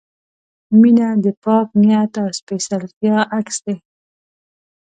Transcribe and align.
•مینه 0.79 1.07
د 1.23 1.25
پاک 1.43 1.67
نیت 1.83 2.13
او 2.21 2.27
سپېڅلتیا 2.39 3.17
عکس 3.37 3.57
دی. 3.65 3.75